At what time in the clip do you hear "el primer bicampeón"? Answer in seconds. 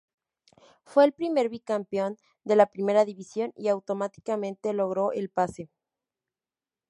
1.05-2.17